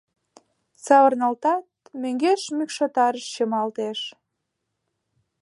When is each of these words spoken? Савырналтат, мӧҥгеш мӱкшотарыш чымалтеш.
Савырналтат, 0.85 1.65
мӧҥгеш 2.01 2.41
мӱкшотарыш 2.57 3.25
чымалтеш. 3.33 3.99